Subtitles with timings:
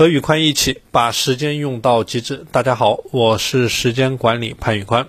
[0.00, 2.46] 和宇宽一起把时间用到极致。
[2.50, 5.08] 大家好，我是时间管理潘宇宽。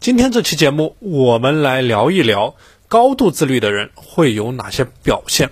[0.00, 2.56] 今天这期节目，我们来聊一聊
[2.88, 5.50] 高度自律的人会有哪些表现。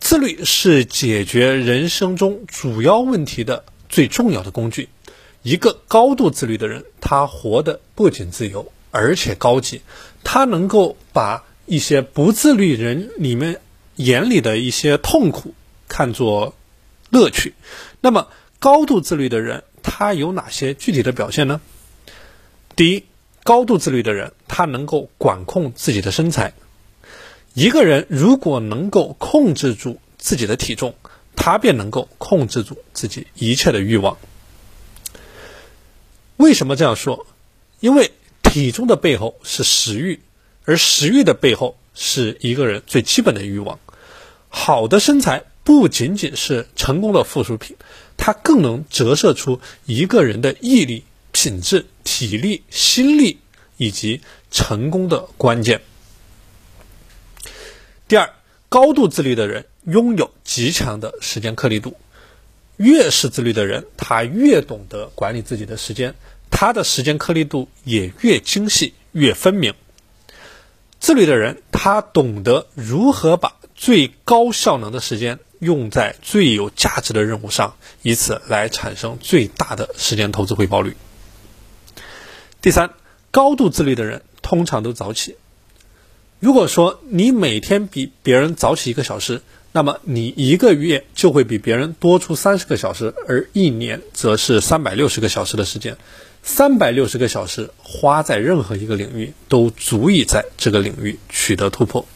[0.00, 4.88] 自律是解决人生中主要问题的最重要的工具。
[5.42, 9.82] 一个高度自律的人，他活得不仅自由，而且高级。
[10.24, 13.60] 他能够把一些不自律人里面
[13.94, 15.54] 眼里的一些痛苦
[15.86, 16.56] 看作
[17.10, 17.54] 乐趣。
[18.00, 21.60] 那么，高度自律的人，他有哪些具体的表现呢？
[22.74, 23.04] 第一，
[23.42, 26.52] 高度自律的人，他能够管控自己的身材。
[27.54, 30.94] 一个人如果能够控制住自己的体重，
[31.34, 34.18] 他便能够控制住自己一切的欲望。
[36.36, 37.26] 为什么这样说？
[37.80, 38.12] 因为
[38.42, 40.20] 体重的背后是食欲，
[40.64, 43.78] 而食欲的背后是一个人最基本的欲望。
[44.48, 47.76] 好的身材不仅仅是成功的附属品，
[48.16, 53.40] 它更能折射出一个人的毅力、品质、体力、心力
[53.76, 54.20] 以及
[54.52, 55.80] 成功的关键。
[58.06, 58.30] 第二，
[58.68, 61.96] 高度自律的人拥有极强的时间颗粒度。
[62.76, 66.14] 越是自律的人，他越懂得管理自己的时间，
[66.48, 69.74] 他的时间颗粒度也越精细、越分明。
[71.00, 80.96] 自律的人，他懂得如何把最高效能的时间用在最有价值的任务上，以此来产生最大的时间投资回报率。
[82.60, 82.90] 第三，
[83.30, 85.36] 高度自律的人通常都早起。
[86.38, 95.96] 如果说你每天比别人早起一个小时，那么你一个月就会比别人多出三十个小时，而一年则是三百六十个小时的时间。
[96.42, 102.06] 三百六十个小时花在任何一个领域，都足以在这个领域取得突破。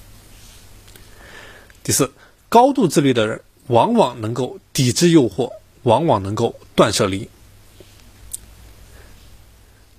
[1.83, 2.13] 第四，
[2.51, 5.53] 高度自律的人往往能够抵制诱惑，
[5.85, 7.29] 往往能够断舍离。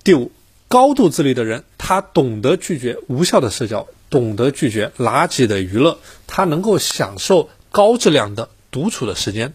[0.04, 0.30] 第五，
[0.68, 3.88] 高度自律的人，他懂得拒绝无效的社交。
[4.10, 9.54] 懂得拒绝垃圾的娱乐，他能够享受高质量的独处的时间。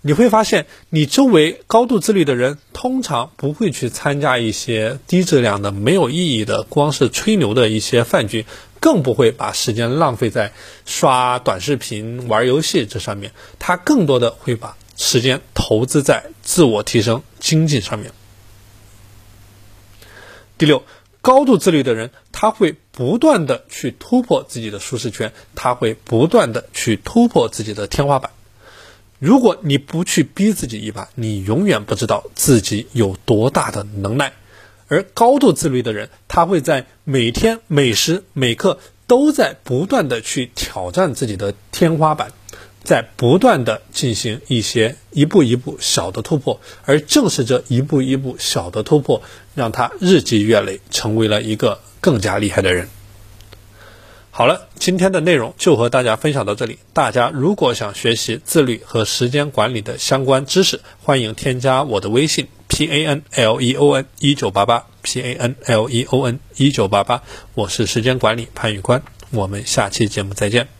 [0.00, 8.46] 你会发现，你周围高度自律的人，通常不会去参加一些低质量的、没有意义的、光是吹牛的一些饭局，
[8.84, 10.52] 更不会把时间浪费在
[10.84, 13.32] 刷短视频、玩游戏这上面。
[13.58, 18.12] 他更多的会把时间投资在自我提升、经济上面。
[20.58, 20.84] 第六。
[21.22, 28.30] 高度自律的人，他会不断的去突破自己的舒适圈，他会不断的去突破自己的天花板。
[29.18, 34.34] 如果你不去逼自己一把，你永远不知道自己有多大的能耐。
[34.88, 42.32] 而高度自律的人，他会在每天每时每刻都在不断的去挑战自己的天花板。
[42.82, 49.22] 在不断的进行一些一步一步小的突破，而正是这一步一步小的突破，
[49.54, 52.90] 让他日积月累，成为了一个更加厉害的人。
[54.30, 56.78] 好了，今天的内容就和大家分享到这里。
[56.92, 66.40] 大家如果想学习自律和时间管理的相关知识，欢迎添加我的微信 p a n l e o n 一九八八 p a n l e o n
[66.56, 67.22] 一九八八，
[67.54, 70.73] 我是时间管理潘宇宽，我们下期节目再见。